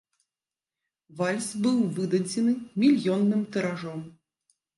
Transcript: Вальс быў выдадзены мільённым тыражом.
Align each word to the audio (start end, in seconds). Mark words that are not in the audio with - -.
Вальс 1.19 1.49
быў 1.65 1.77
выдадзены 1.99 2.51
мільённым 2.85 3.45
тыражом. 3.53 4.01